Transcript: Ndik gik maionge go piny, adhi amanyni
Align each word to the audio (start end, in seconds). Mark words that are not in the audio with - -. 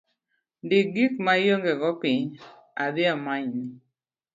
Ndik 0.63 0.87
gik 0.95 1.13
maionge 1.25 1.71
go 1.81 1.89
piny, 2.01 2.23
adhi 2.83 3.03
amanyni 3.13 3.63